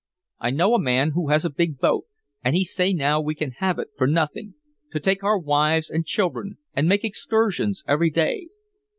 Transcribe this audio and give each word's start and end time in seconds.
I 0.39 0.49
know 0.49 0.73
a 0.73 0.81
man 0.81 1.11
who 1.11 1.29
has 1.29 1.45
a 1.45 1.49
big 1.51 1.77
boat 1.77 2.05
and 2.43 2.55
he 2.55 2.63
say 2.65 2.91
now 2.91 3.21
we 3.21 3.35
can 3.35 3.51
have 3.59 3.77
it 3.77 3.89
for 3.95 4.07
nothing 4.07 4.55
to 4.93 4.99
take 4.99 5.23
our 5.23 5.37
wives 5.37 5.91
and 5.91 6.03
children 6.07 6.57
and 6.73 6.89
make 6.89 7.03
excursions 7.03 7.83
every 7.87 8.09
day. 8.09 8.47